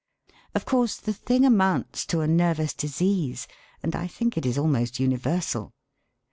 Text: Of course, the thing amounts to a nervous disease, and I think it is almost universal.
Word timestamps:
Of 0.55 0.65
course, 0.65 0.97
the 0.97 1.13
thing 1.13 1.45
amounts 1.45 2.07
to 2.07 2.21
a 2.21 2.27
nervous 2.27 2.73
disease, 2.73 3.47
and 3.83 3.95
I 3.95 4.07
think 4.07 4.35
it 4.35 4.47
is 4.47 4.57
almost 4.57 4.99
universal. 4.99 5.75